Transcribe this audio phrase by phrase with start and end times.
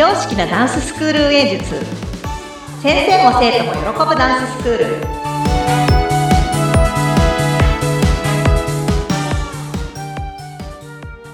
[0.00, 1.74] 常識なダンススクール運営術。
[2.82, 4.86] 先生も生徒も喜ぶダンススクール。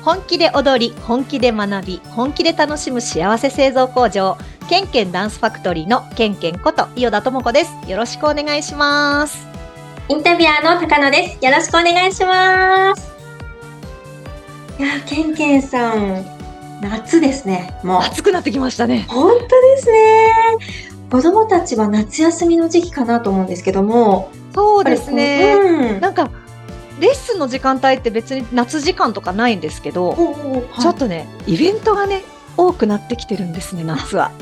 [0.02, 4.36] 本気で踊り本気で学び本気で楽しむ幸せ製造工場。
[4.68, 7.72] ケンケンダンスファクトリーのケンケンこと伊予田智子です。
[7.88, 9.46] よろしくお願いします。
[10.08, 11.44] インタビュアーの高野です。
[11.44, 13.12] よろしくお願いします。
[14.76, 16.35] いや、ケンケンさん、
[16.80, 17.78] 夏ですね。
[17.82, 18.02] もう。
[18.02, 20.32] 暑くなってきましたね本当ですね。
[21.10, 24.30] 子供たちは夏休みの時期かなと思うんですけども。
[24.54, 26.00] そうですね、うん。
[26.00, 26.30] なんか
[27.00, 32.22] レッスンの時間帯って別に夏時間とかないんですけど、おうおうちょっとねイベントがね
[32.56, 34.32] 多くなってきてるんですね夏は。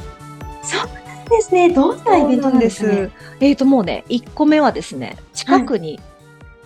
[0.62, 1.70] そうなんですね。
[1.70, 3.10] どんなイベントなんですかね。
[3.40, 6.00] えっ、ともうね1個目はですね近くに、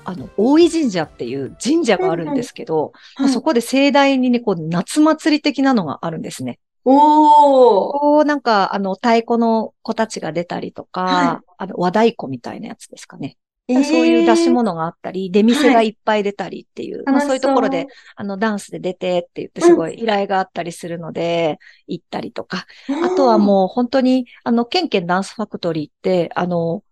[0.09, 6.59] あの大井神社っていう神社があるんですけど、まあそこで盛大にねこう夏祭り的なのがあるんですね。
[6.87, 7.93] おお。
[7.93, 13.37] こうなんかあの太鼓の子たちが出たりとか、はあの和太鼓みたいなやつですかね。
[13.71, 17.87] えーそういう出し物があったり、出店がいっぱい出たりっていう、まあ楽しそういうところで、
[18.17, 22.65] あの、ダンスで出てって言ってすごい依頼があったりするので、行ったりとか。
[23.05, 26.83] あとはもう本当に、あの、ケンケンダンスファクトリーって、あの、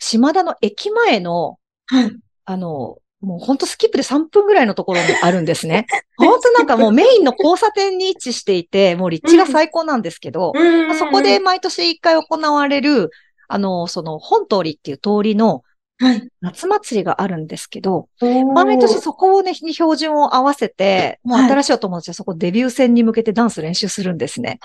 [0.00, 2.10] 島田の駅前の、はい。
[2.44, 5.86] あの、もう本当スキップで3分ぐらいのところにあるんですね。
[6.18, 13.10] 本当なんかもうメインの交差点に位置していて、もう立地が最高なんですけど、うんまあそこで、毎年1回行われる、
[13.48, 15.62] あの、その本通りっていう通りの
[15.98, 16.28] はい。
[16.40, 24.58] 夏祭りがあるんですけど、毎毎年そこをね、に標準を合わせて、もうはい新しいお友達はそこデビュー戦に向けてダンス練習するんですね。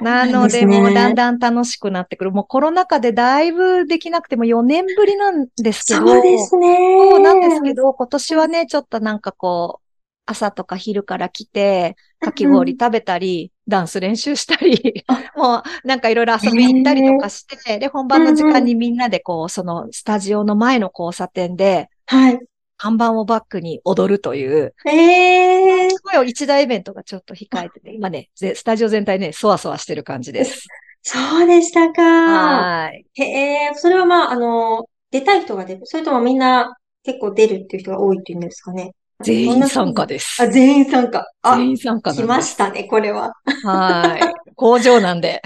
[0.00, 2.32] なので、もうだんだん楽しくなってくる。
[2.32, 6.06] もうコロナ禍でだいぶできなくても4年ぶりなんですけど。
[6.06, 6.76] そうですね。
[7.10, 9.86] そうなんですけど、今年はね、ちょっとなんかこう、
[10.26, 15.04] 朝とか昼から来て、かき氷食べたり、ダンス練習したり、
[15.36, 22.40] もうなんかいろいろ遊びに行ったりとかして、で、本番の時間にみんなでこう、そのスタジオの前の交差点で、はい。
[22.76, 30.66] 看板をバックに踊るという、ええすごい一大イベントがちょっと控えてて、今ね、ぜスタジオ全体ね、そわそわしてる感じです。
[31.02, 32.02] そうでしたか。
[32.02, 33.06] はい。
[33.14, 33.24] へ
[33.70, 35.82] え、それはまあ、あの、出たい人が出る。
[35.84, 38.92] それともみんな結構出るっていう人が多いっていうんですかね。
[39.22, 40.14] 全員参加で。
[40.14, 40.42] です。
[40.42, 41.24] あ、全員参加。
[41.42, 42.24] あ、全員参加来。
[42.24, 43.32] ましたね、これは。
[43.64, 44.45] はい。
[44.56, 45.42] 工場なんで。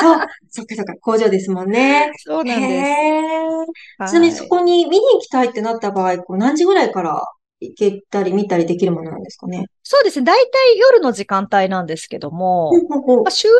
[0.00, 0.18] そう、
[0.50, 2.10] そっかそっか、工場ですもんね。
[2.24, 4.10] そうなんです。
[4.10, 7.22] ちなみにそこに見に行きたいってなった場合、こう何時ぐらいから
[7.62, 9.66] 行けたり見たりできるものなんですかね。
[9.82, 10.24] そうですね。
[10.24, 13.56] 大体夜の時間帯なんですけども、まあ、終了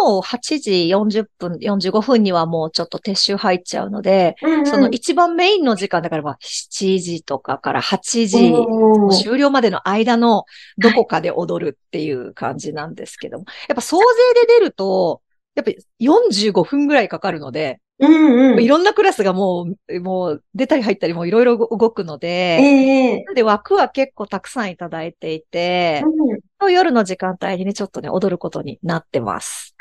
[0.00, 10.44] がもう8時40分、45分にはもうちょっと撤収入っちゃうので、うんうんその一番メインの時間だからまあ7時とかから8時、終了までの間の
[10.78, 14.04] どこかで踊るっていう感じなんですけども、やっぱ総勢
[14.46, 15.22] で出ると、
[15.54, 18.62] やっぱり45分ぐらいかかるので、うんうん。
[18.62, 29.76] いろんなクラスがもう、もう出たり入ったりもいろいろ動くので、ええなので枠は結構たくさんいただいていて、うん夜の時間帯にね、ちょっとね、踊ることになってます。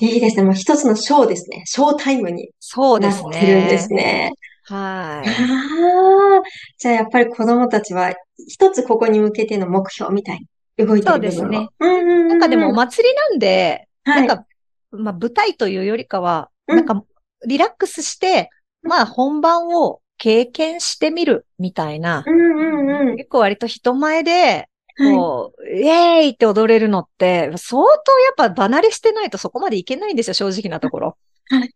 [0.00, 0.42] いいですね。
[0.44, 1.62] もう一つのショーですね。
[1.66, 3.78] ショータイムにそうですなってるんでね。
[3.78, 4.32] すね。
[4.64, 5.28] はい。
[5.28, 6.42] ああ、
[6.78, 8.14] じゃあやっぱり子供たちは
[8.48, 10.40] 一つここに向けての目標みたい
[10.78, 11.68] に動いてる部分そうですねは。
[11.80, 12.28] うんうんうん。
[12.28, 14.46] なんかでもお祭りなんで、はい、なんか、
[14.92, 17.04] まあ舞台というよりかは、うんなんか
[17.46, 18.50] リラックスして、
[18.82, 23.16] まあ本番を経験してみるみたいな、うんうんうん。
[23.16, 25.14] 結構割と人前で、はい。
[25.14, 31.06] こう、イエーイって踊れるのって、相当やっぱ離れしてないとそこまでいけないんですよ、正直なところ。
[31.08, 31.16] はい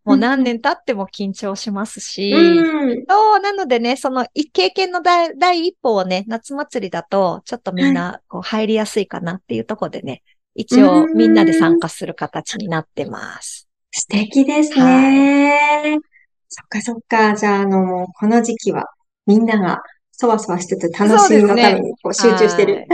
[0.05, 3.05] もう何年経っても緊張しますし、うん。
[3.09, 10.23] そう、なのでね、そのい経験の第第一歩をね、夏祭りだと、ちょっとみんなこう入りやすいかなっていうところでね、
[10.55, 13.64] 一応うんみんなで参加する形になってます。
[13.97, 15.99] 素敵ですね。
[16.49, 17.35] そっかそっか。
[17.37, 18.87] じゃあ、あの、この時期は
[19.25, 19.79] みんなが
[20.11, 22.75] そわそわしつつ楽しみのためにこう集中してる。
[22.75, 22.87] はい。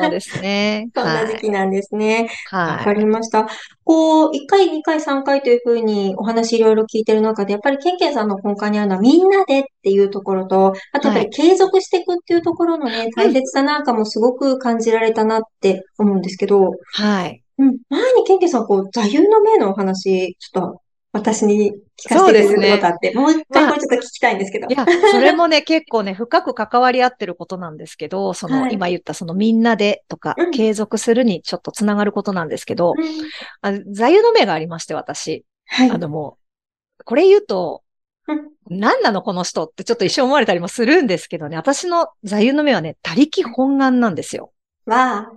[0.00, 0.88] そうですね。
[0.96, 2.28] そんな時期なんですね。
[2.52, 2.86] わかはい。
[2.86, 2.96] はい。
[2.96, 3.46] りました。
[3.84, 17.42] こう、1回、2回、3回というふうにお話いろいろ聞いてる中で、やっぱりケンケンさんの根幹にあるのはみんなでっていうところと、あとやっぱり継続していくっていうところのね、大切さなんかもすごく感じられたなって思うんですけど、はい。
[17.58, 20.82] うん、前にケンケンさん、こう、座右の銘のお話、ちょっと
[21.12, 24.66] 私に聞かせてくれることあって、もう一回これちょっと聞きたいんですけど。
[24.68, 33.06] いや、それもね、結構ね、深く関わり合ってることなんですけど、その、はい今言ったそのみんなでとかうん、継続するにちょっとつながることなんですけど、うん
[33.62, 35.44] あ座右の銘がありまして、私。
[35.66, 35.90] はい。
[35.90, 36.36] あのも
[37.00, 37.82] う、これ言うと、
[38.28, 44.52] うん何なのこの人ってちょっと一瞬思われたりもするんですけどね、私の座右の銘はね、他力本願なんですよ。
[44.86, 45.32] わあ。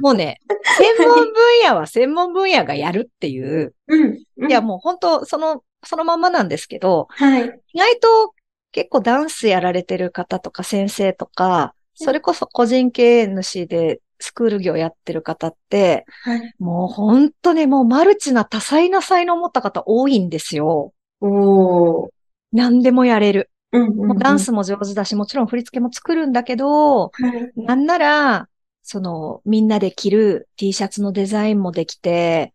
[0.02, 0.40] もうね、
[0.78, 1.34] 専門分
[1.66, 3.74] 野は専門分野がやるっていう。
[3.88, 4.18] うん。
[4.38, 7.60] うんいや、もう本当、その、そのままなんですけど、はい。
[7.72, 8.34] 意外と
[8.72, 16.54] 結構ダンスやられてる方とか先生とか、それこそ個人経営主でスクール業やってる方って、はい。
[16.58, 20.92] もう本当ね、もうマルチな多彩な才能を持った方多いんですよ。
[21.20, 22.08] おー。
[22.52, 23.50] 何でもやれる。
[23.72, 24.06] うんうんうん。
[24.08, 27.10] もうダンスも上手だし、もちろん振り付けも作るんだけど、は
[27.56, 27.62] い。
[27.62, 28.48] なんなら、
[28.90, 32.52] その、みんなで着る T シャツのデザインもできて、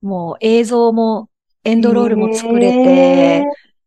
[0.00, 1.28] もう映像も、
[1.64, 3.44] エンドロールも作れへーて、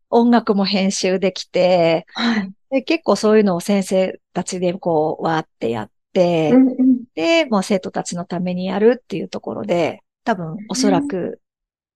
[0.08, 2.52] 音楽も編集できて、はい。
[2.70, 7.04] で結構そういうのを先生たちでこう、わーってやって、うんうん。
[7.16, 11.40] で、もう生徒たちのためにやるっていうところで、多分おそらく、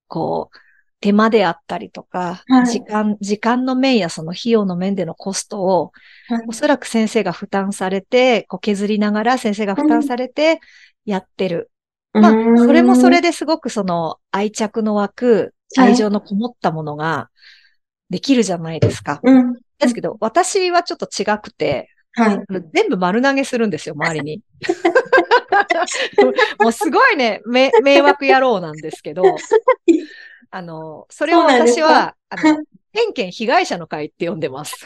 [0.08, 0.58] こう、
[1.04, 5.92] 手間であったりとか、はい時間、時間の面やその費用の面でのコストを、
[6.28, 10.60] はいおそらく先生が負担されて、こう削りながら先生が負担されて
[11.04, 11.70] やってる。
[12.14, 17.30] まあ、それもそれですごくその愛着の湧く、はい愛情のこもったものが
[18.08, 19.20] できるじゃないですか。
[19.24, 19.54] うん。
[19.78, 22.40] ですけど、私はちょっと違くて、はい。
[22.72, 24.40] 全部丸投げするんですよ、周りに。
[26.62, 29.24] もうすごいね、め迷惑野郎なんですけど、
[30.54, 32.62] あの、それを私は、あの、
[32.92, 34.76] 偏見被害者の会って呼んでます。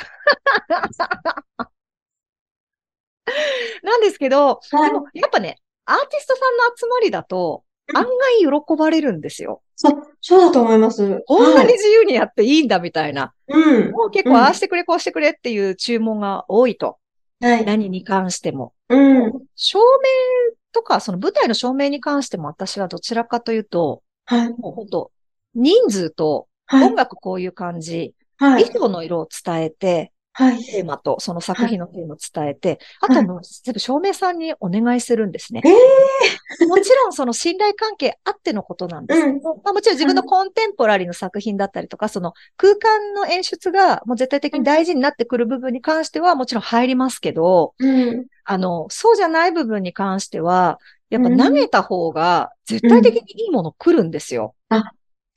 [3.82, 9.62] なんですけど、はいでもやっぱね、アーティストさんの集まりだと、うん案外喜ばれるんですよ。
[9.74, 11.22] そう、そうだと思います。
[11.26, 13.32] こんなにはい自由にやっていいんだみたいな。
[13.48, 13.90] うん。
[13.92, 16.98] もう結構ああしてくれ、こうしてくれっていう注文が多いと。
[17.40, 17.64] はい。
[17.64, 18.74] 何に関しても。
[18.90, 19.32] うん。
[19.54, 24.50] 照明とか、その舞台の照明に関しても私はどちらかというと、はい。
[24.50, 25.10] もう本当
[25.58, 26.94] 人数とはい音。
[26.94, 28.64] 楽こういう感じ、はい。
[28.64, 30.62] 衣装の色を伝えて、はい。
[30.62, 35.62] テーマとその作品のテーマを伝えて、あともう全部照明さんにお願いするんですね。
[35.64, 48.26] えもちろんその信頼関係あってのことなんですけど、まあもちろん自分のコンテンポラリーの作品だったりとか、その空間の演出がもう絶対的に大事になってくる部分に関してはもちろん入りますけど、うん。
[48.44, 50.78] あの、そうじゃない部分に関しては、
[51.10, 54.54] やっぱうん投げた方が絶対的にいいもの来るんですよ。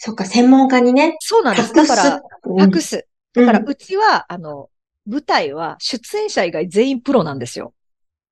[0.03, 1.73] そっか、専門家にね、そうなんです。
[1.75, 2.21] だから、
[2.57, 2.95] 託す。
[2.95, 4.69] うんだから、うちは、あの、
[5.05, 7.73] 舞台は出演者以外全員プロなんですよ。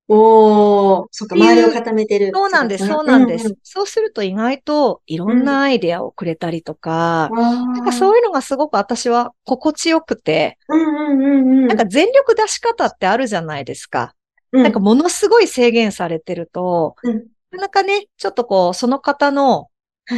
[0.08, 2.32] おー、そっか、周りを固めてる。
[2.34, 3.56] そうなんです、そうなんです。
[3.62, 7.38] そうすると意外といろんなアイデアをくれたりとか、うん。
[7.38, 7.92] あなんかう。
[7.92, 11.66] そういうのがすごく私は心地よくて、うんうんうんうん。
[11.68, 14.16] なんか全力出し方ってあるじゃないですか。
[14.50, 19.69] うん、なんかものすごい制限されてると、うんなかなかね、ちょっとこう、その方の、はい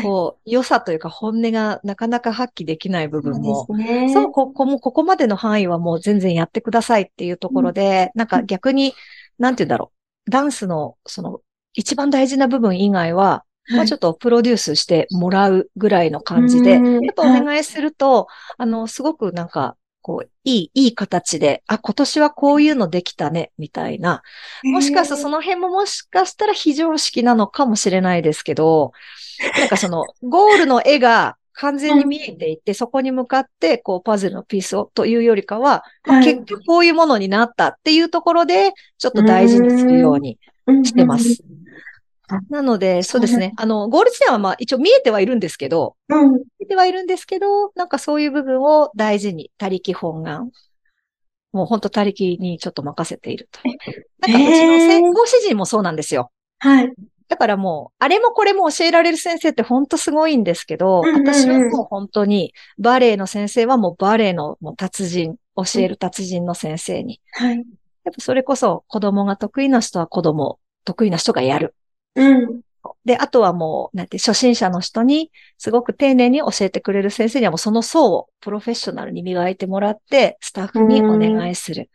[0.03, 4.13] こう、良さというか本音がなかなか発揮できない部分も、そうね。
[4.13, 8.95] そう、ここも、ここまでの範囲はもう全然やってくださいっていうところで、なんか逆に、
[9.39, 9.93] なんて言うんだろ
[10.27, 10.31] う。
[10.31, 11.41] ダンスの、その、
[11.75, 17.05] 一番大事な部分以外は、まあちょっとプロデュースしてもらうぐらいの感じで、うん。
[17.05, 17.65] やっぱお願い。
[17.65, 18.29] すると、
[18.59, 24.23] あの、すごくなんか、こう、いい、いい形で、あ、今年はこういうのできたね、みたいな。
[24.65, 28.93] もしかするとその辺ももしかしたら非常識なのかもしれないですけど、
[29.59, 36.25] なんかその、ゴールの絵が完全に見えていて、そこに向かって、こう、パズルのピースをというよりかは、まあはい。
[36.25, 40.39] 結局こういうものになったっていうところで、ちょっと大事にするように
[40.85, 41.43] してます。
[42.49, 43.53] なので、そうですね。
[43.57, 46.35] あの、ゴール地点はまあ一応見えてはいるんですけど、うん。
[46.35, 46.39] うん。
[46.39, 50.51] 見えてはいるんですけど、なんかそういう部分を大事に、他力本願。
[51.53, 53.61] もう本当他力にちょっと任せていると。
[54.27, 56.31] なんかうちの先行指示もそうなんですよ。
[56.59, 56.93] はい。
[57.29, 67.21] だからもう、あれもこれも教えられる先生って本当すごいんですけど、うんうんうん私はもう本当に、バレエの先生はもうバレエのもう達人、教える達人の先生に。
[67.33, 67.57] はい。
[67.57, 71.75] やっぱそれこそ子供が得意な人は子供、得意な人がやる。
[72.15, 72.61] うん。
[73.05, 81.91] で、あとはもう、なんて、初心者の人に、すごく丁寧に教えてくれる先生にはもうその層をプロフェッショナルに磨いてもらって、スタッフにお願いする。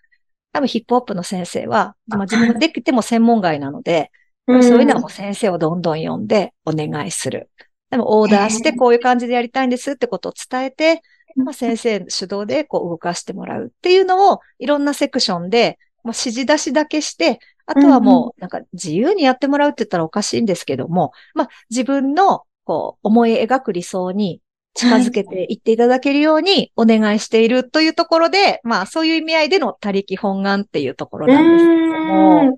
[0.54, 4.12] 多分ヒップホップの先生は、まあ自分ができても専門外なので、
[4.48, 7.50] うんそういうのはもう先生をどんどん呼んでお願いする。
[7.90, 11.02] でもオーダーしてこういう感じでやりたいんですってことを伝えて、
[11.36, 24.42] まあ、先生主導でこう動かしてもらうっていうのをいろんなセクションで、まあ、指示出しだけして、あとはもうなんか自由にやってもらうって言ったらおかしいんですけども、まあ自分のこう思い描く理想に
[24.74, 32.56] 近づけていっていただけるようにお願いしているというところで、まあそういう意味合いでの他力本願っていうところなんですけども、うん。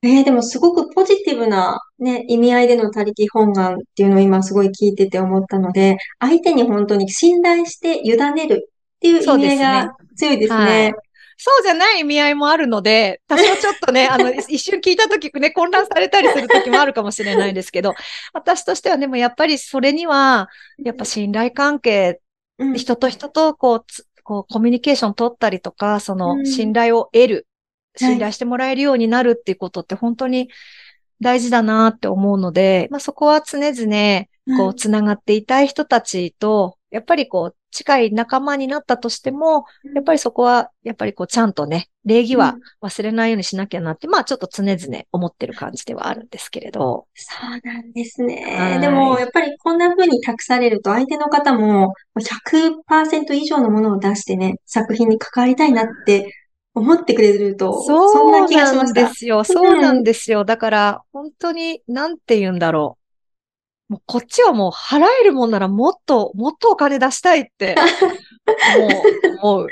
[0.00, 10.66] えー、でもすごくポジティブなね、意味合いでの他力本願っていうのを今すごい聞いてて思ったので、相手に本当に信頼して委ねるっていう意味合いが強いですはい。
[10.66, 10.94] ね。
[11.40, 17.94] そうじゃない意味合いもあるので、多少ちょっとね、 あの、一瞬聞いたときね、混乱されたりするときもあるかもしれないですけど、
[18.32, 20.48] 私としてはでもやっぱりそれには、
[20.82, 22.20] やっぱ信頼関係、
[22.58, 22.74] うん。
[22.74, 26.42] 人と人とこうつ、こう、コミュニケーション取ったりとか、そうん。
[26.42, 27.46] の信頼を得る、
[28.00, 28.10] はい。
[28.10, 30.50] 信頼してもらえるようになるっていうことって本当に
[31.20, 34.26] 大事だなって思うので、まあそこは常々、
[34.56, 47.06] こうんう、つながっていたい人たちと、やっぱりこう、近い仲間になったとしても、やっぱりそこは、やっぱりこう、ちゃんとね、礼儀は忘れないようにしなきゃなって、まあちょっと常々思ってる感じではあるんですけれど。
[47.14, 48.56] そうなんですね。
[48.56, 56.32] はいでも、やっぱりこんな風に託されると、相手の方も100%以上のものを出してね、作品に関わりたいなって
[56.74, 59.08] 思ってくれると、そんそな気がしうなんました。
[59.08, 59.44] ですよ。
[59.44, 60.44] そうなんですよ。
[60.44, 62.97] だから、本当に、なんて言うんだろう。
[63.88, 67.74] もうこっちはもう払えるもんならもっと、 もっとお金出したいって、
[68.78, 69.66] もう思う。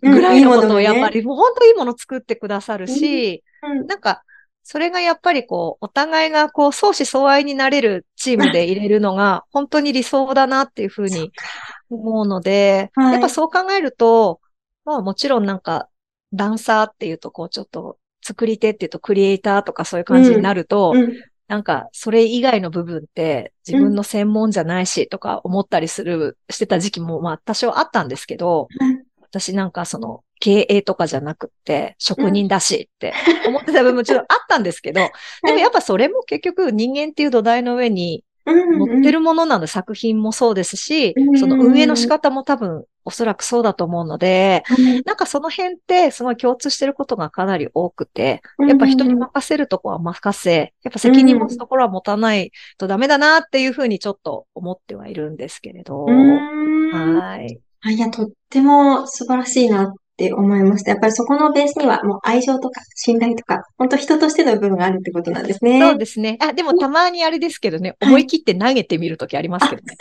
[0.00, 3.86] ぐらいのことをやっぱり、もう本当いいもの作ってくださるし、うん。
[3.86, 4.22] なんか、
[4.64, 11.30] それがやっぱりこう、お互いがこう、相思相愛になれるチームで入れるのが、本当に理想だなっていうふうに
[11.90, 13.12] 思うので、はい。
[13.12, 14.40] やっぱそう考えると、
[14.86, 15.88] まあもちろんなんか、
[16.32, 21.12] ダンサーっていうとこう、ちょっと、作り手っていうとクリエイターとかそういう感じになると、うん
[21.52, 29.04] なんか、それ以外の部分って自分の専門じゃないしとか思ったりする、してた時期もまあ多少あったんですけど、はい
[29.34, 33.14] 私なんかその経営とかじゃなくって職人だしって
[33.46, 35.00] 思ってた部分もちょっとあったんですけど、
[35.42, 56.04] でもやっぱそれも結局人間っていう土台の上にうん乗ってるものなので、作品もそうですしうん、その運営の仕方も多分おそらくそうだと思うので、はいなんかその辺ってすごい共通してることがかなり多くて、うんやっぱ人に任せるとこは任せ、やっぱ責任持つところは持たないとダメだなっていうふうにちょっと思ってはいるんですけれど。
[56.04, 57.60] はい。
[57.84, 60.92] あいや、とっても素晴らしいなって思いました。
[60.92, 65.80] やっぱりそこのベースにはもう愛情とか信頼とか、本当人としての部分があるってことなんですね。
[65.80, 66.38] そうですね。
[66.40, 69.96] あ、でもたまにあれですけどね、はい思い切って投げてみるときありますけどね。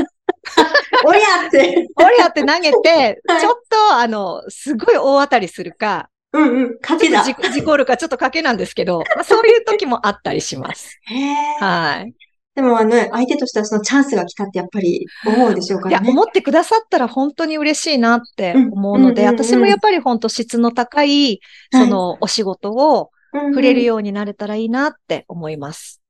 [1.06, 1.88] おりゃって。
[1.96, 6.78] 俺やって投げて、はいちょっとあの、すごい大当たりするか、うんうん。
[6.82, 7.24] 賭けだ。
[7.24, 11.00] 事事故るかちょっと賭けなんですけど、まあ、そういう時もあったりします。
[11.06, 11.36] へえ。
[11.60, 12.14] はい。
[12.54, 16.10] でもあの、相手としてはそのチャンスが来たってやっぱり思うでしょうかいや、らね。
[16.12, 21.40] 思ってくださったら本当に嬉しいなって思うので、私もやっぱり本当質の高い、
[21.72, 23.96] そのお仕事を触れるよ。
[23.96, 26.02] ようになれたらいいなって思います。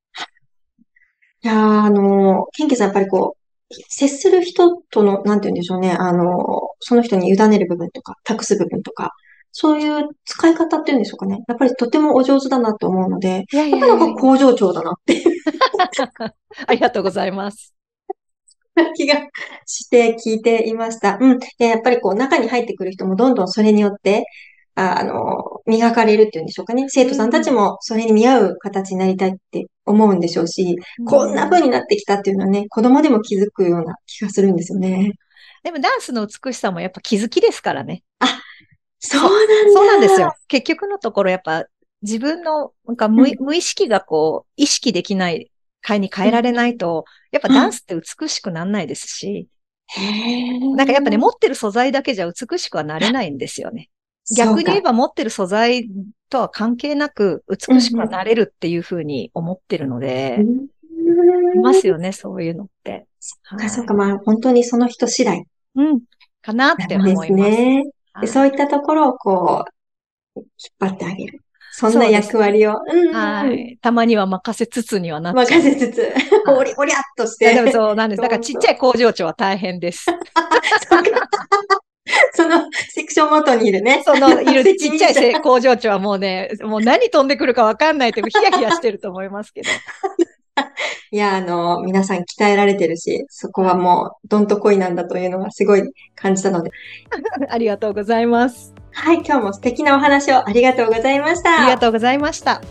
[1.44, 3.36] いやー、あの、ケンケさんやっぱりこ
[3.70, 5.92] う、接する人との、なんて言うんでしょうね。
[5.92, 6.26] あの、
[6.80, 9.12] その人に委ねる部分とか、託す部分とか、
[9.52, 11.40] そういう使い方っていうんでしょうかね。
[11.48, 15.31] やっぱりとてもお上手だなと思うので、いやいやっぱりなんか工場長だなっていう
[16.68, 17.74] ありがとうございます。
[18.96, 19.22] 気が
[19.66, 21.18] して聞いていました。
[21.20, 21.40] うん。
[21.40, 24.24] で、やっぱりこう中に入ってくる人もどんどんそれによって、
[24.76, 26.86] ああの、磨かれるっていうんでしょうかね。
[26.88, 35.14] 生徒さんたちもそれに見合う形になりたいって思うんでしょうし、こんな風になってきたっていうのはね、子供でも気づくような気がするんですよね。
[35.64, 38.04] でもダンスの美しさもやっぱ気づきですからね。
[39.00, 39.74] そうなんだ。
[39.74, 40.34] そうなんですよ。
[40.48, 41.66] 結局のところやっぱ
[42.02, 49.48] 自分のなんか無,、無意識がこう意識できない会に変えられないと、やっぱダンスって美しくならないですし、
[50.76, 53.90] なんかやっぱね、持ってる素材だけじゃ美しくはなれないんですよね。
[54.38, 55.90] 逆に言えば持ってる素材
[56.30, 60.40] とは関係なく美しくはなれるっていうふうに思ってるので。
[61.56, 63.08] いますよね、そういうのって。
[63.20, 63.94] そうか、そうか。
[63.94, 65.44] まあ、本当にその人次第
[65.76, 66.02] うん。
[66.42, 67.32] かなって思います。
[67.34, 67.76] ね。
[67.76, 69.64] はいでそういったところをこ
[70.36, 70.48] う、引っ
[70.80, 71.40] 張ってあげる。
[71.72, 72.76] そんな役割を。
[72.86, 73.78] うんうんはい。
[73.82, 75.34] たまには任せつつにはなっ。
[75.34, 76.12] 任せつつ、はい
[76.58, 77.74] おり、おりゃっとしいやでもて。
[77.74, 78.22] そうなんです。
[78.22, 80.06] だからちっちゃい工場長は大変です。
[82.34, 84.02] そのセクションごとにいるね。
[84.06, 89.70] その、いる ちっちゃい工場長はもうね、もう何飛んでくるかわかんないって、ヒヤヒヤしてると思いますけど。
[91.12, 95.84] いや、あの、皆さん鍛えられてるし、そこはもう、どんとこいなんだというのがすごい
[96.16, 96.72] 感じたので。
[97.50, 98.74] ありがとうございます。
[98.94, 101.64] はい、今日も素敵なお話をありがとうございました。
[101.64, 102.62] ありがとうございました。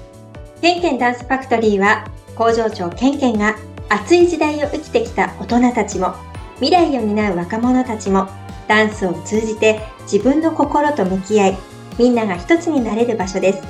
[0.61, 3.57] ケンケンダンスファクトリーは工場長ケンケンが
[3.89, 6.15] 熱い時代を生きてきた大人たちも
[6.57, 8.29] 未来を担う若者たちも
[8.69, 11.59] ダンスを通じて自分の心と向き合い
[11.99, 13.63] みんなが一つになれる場所です。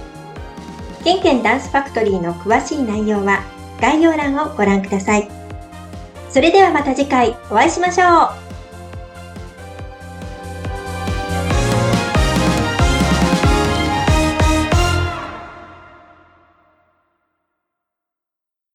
[1.05, 3.43] ケンケンダンスファクトリーの詳しい内容は
[3.81, 5.29] 概要欄をご覧ください。
[6.29, 8.50] それではまた次回お会いしましょう